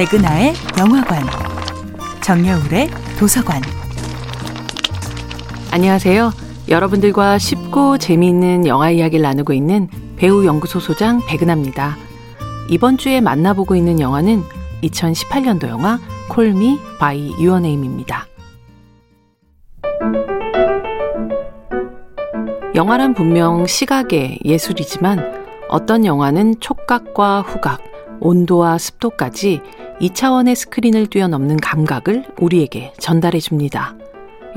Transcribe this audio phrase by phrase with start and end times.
[0.00, 1.22] 백은하의 영화관,
[2.22, 2.88] 정여울의
[3.18, 3.60] 도서관.
[5.70, 6.30] 안녕하세요.
[6.70, 11.98] 여러분들과 쉽고 재미있는 영화 이야기를 나누고 있는 배우 연구소 소장 백은하입니다.
[12.70, 14.42] 이번 주에 만나보고 있는 영화는
[14.84, 15.98] 2018년도 영화
[16.30, 18.26] Call Me by Your Name입니다.
[22.74, 27.82] 영화란 분명 시각의 예술이지만 어떤 영화는 촉각과 후각,
[28.20, 29.60] 온도와 습도까지
[30.00, 33.94] 2차원의 스크린을 뛰어넘는 감각을 우리에게 전달해 줍니다.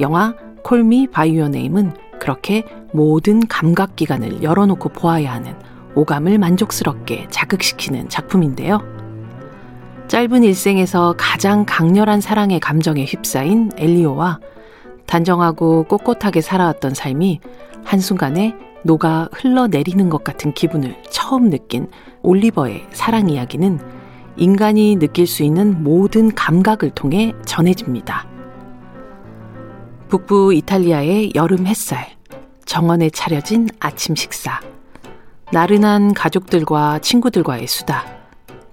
[0.00, 5.54] 영화 Call Me by Your Name은 그렇게 모든 감각 기관을 열어놓고 보아야 하는
[5.96, 8.80] 오감을 만족스럽게 자극시키는 작품인데요.
[10.06, 14.38] 짧은 일생에서 가장 강렬한 사랑의 감정에 휩싸인 엘리오와
[15.06, 17.40] 단정하고 꼿꼿하게 살아왔던 삶이
[17.84, 18.54] 한순간에
[18.84, 21.88] 녹아 흘러내리는 것 같은 기분을 처음 느낀
[22.22, 24.01] 올리버의 사랑 이야기는
[24.36, 28.26] 인간이 느낄 수 있는 모든 감각을 통해 전해집니다.
[30.08, 32.06] 북부 이탈리아의 여름 햇살,
[32.64, 34.60] 정원에 차려진 아침 식사,
[35.52, 38.04] 나른한 가족들과 친구들과의 수다,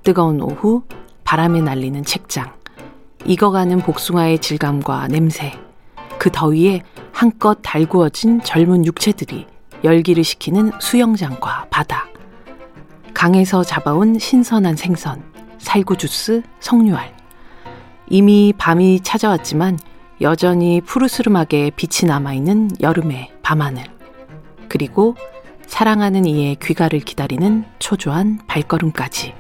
[0.04, 0.84] 뜨거운 오후,
[1.24, 2.54] 바람에 날리는 책장,
[3.26, 5.54] 익어가는 복숭아의 질감과 냄새,
[6.18, 9.46] 그 더위에 한껏 달구어진 젊은 육체들이
[9.84, 12.06] 열기를 식히는 수영장과 바다,
[13.14, 15.29] 강에서 잡아온 신선한 생선,
[15.60, 17.16] 살구 주스, 석류알.
[18.08, 19.78] 이미 밤이 찾아왔지만
[20.22, 23.84] 여전히 푸르스름하게 빛이 남아있는 여름의 밤하늘.
[24.68, 25.16] 그리고
[25.68, 29.34] 사랑하는 이의 귀가를 기다리는 초조한 발걸음까지.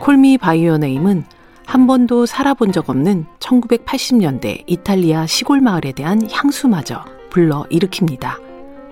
[0.00, 1.24] 콜미 바이오 네임은
[1.66, 8.40] 한 번도 살아본 적 없는 1980년대 이탈리아 시골 마을에 대한 향수마저 불러 일으킵니다.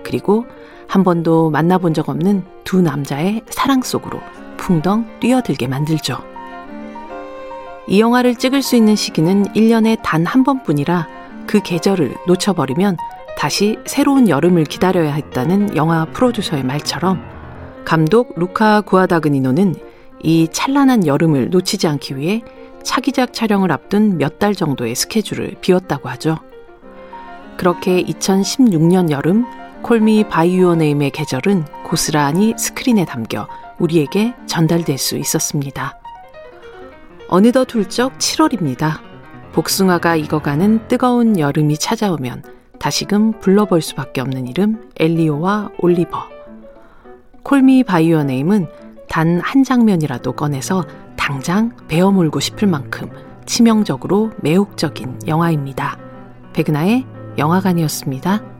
[0.03, 0.45] 그리고
[0.87, 4.19] 한 번도 만나본 적 없는 두 남자의 사랑 속으로
[4.71, 6.17] 풍덩 뛰어들게 만들죠.
[7.87, 11.09] 이 영화를 찍을 수 있는 시기는 1년에 단 한 번뿐이라
[11.45, 12.95] 그 계절을 놓쳐버리면
[13.37, 17.21] 다시 새로운 여름을 기다려야 했다는 영화 프로듀서의 말처럼
[17.83, 19.75] 감독 루카 구아다그니노는
[20.23, 22.41] 이 찬란한 여름을 놓치지 않기 위해
[22.83, 26.37] 차기작 촬영을 앞둔 몇 달 정도의 스케줄을 비웠다고 하죠.
[27.57, 29.45] 그렇게 2016년 여름
[29.81, 33.47] 콜미 바이유어 네임의 계절은 고스란히 스크린에 담겨
[33.81, 35.99] 우리에게 전달될 수 있었습니다.
[37.27, 38.99] 어느덧 훌쩍 7월입니다.
[39.53, 42.43] 복숭아가 익어가는 뜨거운 여름이 찾아오면
[42.79, 46.29] 다시금 불러볼 수밖에 없는 이름 엘리오와 올리버.
[47.43, 48.67] 콜미 바이오 네임은
[49.09, 50.85] 단 한 장면이라도 꺼내서
[51.17, 53.09] 당장 베어물고 싶을 만큼
[53.45, 55.97] 치명적으로 매혹적인 영화입니다.
[56.53, 57.05] 백은하의
[57.37, 58.50] 영화관이었습니다.